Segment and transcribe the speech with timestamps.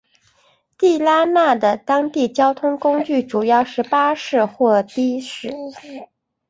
[0.79, 5.53] 地拉那的当地交通工具主要是巴士或的士。